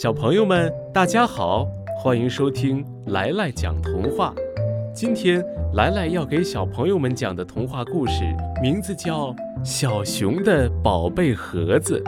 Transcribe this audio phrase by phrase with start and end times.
[0.00, 1.68] 小朋友们，大家好，
[1.98, 4.34] 欢迎收听来来讲童话。
[4.94, 8.22] 今天来来要给小朋友们讲的童话故事
[8.62, 9.26] 名字叫
[9.62, 12.02] 《小熊的宝贝盒子》。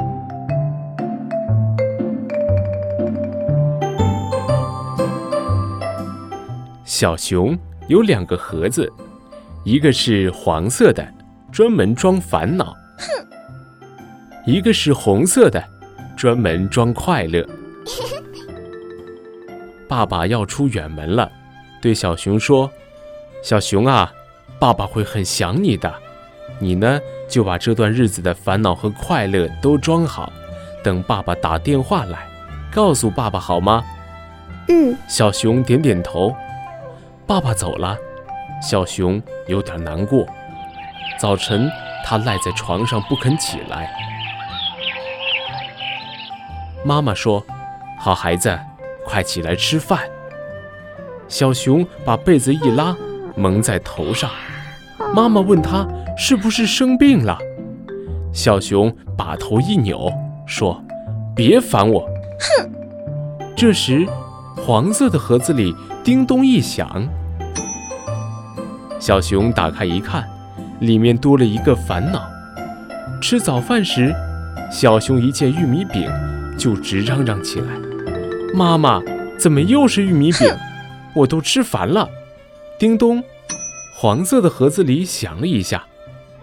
[6.83, 7.55] 小熊
[7.89, 8.91] 有两个盒子，
[9.65, 11.07] 一个是黄色的，
[11.53, 12.73] 专门装烦恼；
[14.47, 15.63] 一个是红色的，
[16.17, 17.47] 专门装快乐。
[19.89, 21.31] 爸爸要出远门了，
[21.81, 22.71] 对小熊说
[23.43, 24.11] ：“小熊啊，
[24.59, 25.93] 爸爸会很想你的。
[26.59, 30.33] 你呢，就把这段日子的烦恼和快乐都装好，
[30.83, 32.27] 等爸爸打电话来，
[32.73, 33.85] 告诉爸爸好吗？”
[34.69, 36.35] 嗯，小熊点点头。
[37.27, 37.99] 爸爸走了，
[38.63, 40.27] 小熊有点难过。
[41.19, 41.71] 早晨，
[42.05, 43.93] 他赖在床上不肯起来。
[46.85, 47.45] 妈妈说
[48.03, 48.59] ：“好孩子。”
[49.05, 49.99] 快起来吃饭！
[51.27, 52.97] 小熊把被子一拉，
[53.35, 54.31] 蒙在头上。
[55.13, 55.85] 妈妈问他
[56.17, 57.37] 是不是生病了。
[58.33, 60.09] 小熊把头一扭，
[60.47, 60.81] 说
[61.35, 62.71] ：“别烦我。”哼！
[63.57, 64.07] 这时，
[64.57, 65.75] 黄色的盒子里
[66.05, 67.09] 叮咚一响。
[69.01, 70.25] 小熊打开一看，
[70.79, 72.23] 里面多了一个烦恼。
[73.21, 74.15] 吃早饭时，
[74.71, 76.09] 小熊一见玉米饼，
[76.57, 77.92] 就直嚷嚷起来。
[78.55, 79.03] 妈妈，
[79.39, 80.55] 怎么又是玉米饼？
[81.15, 82.09] 我都吃烦了。
[82.79, 83.23] 叮咚，
[83.97, 85.85] 黄色的盒子里响了一下，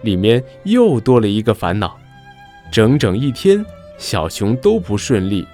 [0.02, 1.96] 里面又多了一个烦恼。
[2.72, 3.64] 整整一天，
[3.96, 5.46] 小熊都不顺利。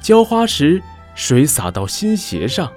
[0.00, 0.82] 浇花时，
[1.14, 2.70] 水洒到新鞋上。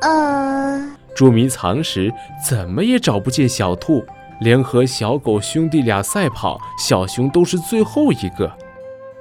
[0.00, 2.12] 呃，捉迷藏时，
[2.46, 4.04] 怎么也找不见小兔。
[4.40, 8.46] 连和小狗兄弟俩赛跑，小熊都是最后一个。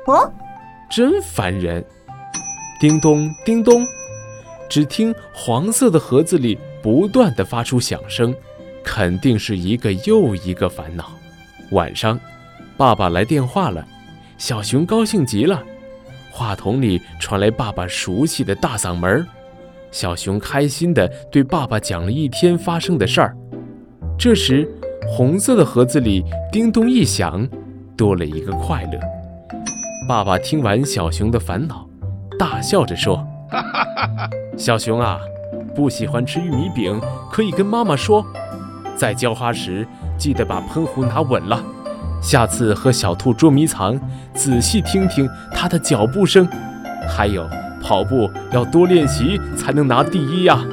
[0.08, 0.32] 哦，
[0.90, 1.86] 真烦人。
[2.84, 3.88] 叮咚，叮咚！
[4.68, 8.36] 只听黄色的盒子里不断的发出响声，
[8.84, 11.14] 肯定是一个又一个烦恼。
[11.72, 12.20] 晚上，
[12.76, 13.88] 爸爸来电话了，
[14.38, 15.64] 小熊高兴极了。
[16.30, 19.26] 话筒里传来爸爸熟悉的大嗓门，
[19.90, 23.34] 小熊开心的对爸爸讲了一天发生的事儿。
[24.20, 24.70] 这时，
[25.08, 26.22] 红色的盒子里
[26.52, 27.48] 叮咚一响，
[27.96, 29.00] 多了一个快乐。
[30.06, 31.88] 爸爸听完小熊的烦恼。
[32.38, 33.26] 大笑着说
[34.58, 35.20] ：“小熊啊，
[35.76, 37.00] 不喜欢吃玉米饼，
[37.32, 38.26] 可以跟妈妈说。
[38.96, 41.64] 在浇花时，记得把喷壶拿稳了。
[42.22, 44.00] 下次和小兔捉迷藏，
[44.34, 46.48] 仔细听听它的脚步声。
[47.08, 47.48] 还有，
[47.82, 50.64] 跑步要多练习，才能拿第一呀。”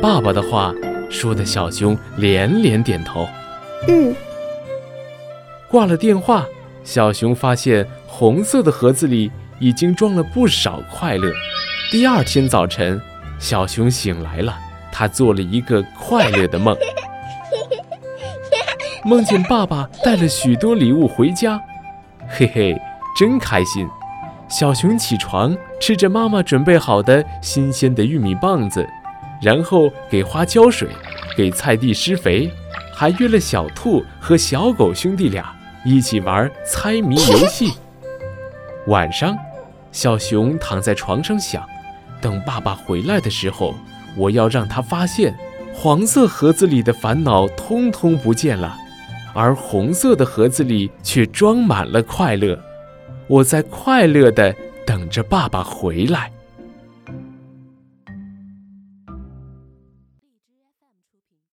[0.00, 0.74] 爸爸的话
[1.08, 3.26] 说的小熊连连点头。
[3.88, 4.14] 嗯。
[5.68, 6.44] 挂了电话，
[6.84, 9.30] 小熊发现红色的盒子里。
[9.58, 11.32] 已经装了不少快乐。
[11.90, 13.00] 第二天早晨，
[13.38, 14.56] 小熊醒来了，
[14.90, 16.76] 他做了一个快乐的梦，
[19.04, 21.60] 梦见爸爸带了许多礼物回家，
[22.28, 22.76] 嘿嘿，
[23.16, 23.88] 真开心。
[24.48, 28.86] 小熊起床，吃着妈妈准备好的新鲜的玉米棒子，
[29.42, 30.88] 然后给花浇水，
[31.36, 32.50] 给菜地施肥，
[32.92, 35.54] 还约了小兔和小狗兄弟俩
[35.84, 37.72] 一起玩猜谜游戏。
[38.88, 39.34] 晚上，
[39.92, 41.66] 小熊躺在床上想：
[42.20, 43.74] 等爸爸回来的时候，
[44.14, 45.34] 我要让他发现，
[45.72, 48.76] 黄色盒子里的烦恼通通不见了，
[49.32, 52.58] 而红色的盒子里却装满了快乐。
[53.26, 56.30] 我在快乐的等着爸爸回来。